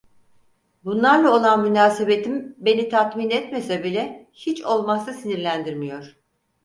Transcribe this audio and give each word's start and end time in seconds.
Bunlarla 0.83 1.31
olan 1.35 1.61
münasebetim 1.61 2.55
beni 2.57 2.89
tatmin 2.89 3.29
etmese 3.29 3.83
bile 3.83 4.29
hiç 4.33 4.61
olmazsa 4.65 5.13
sinirlendirmiyor. 5.13 6.17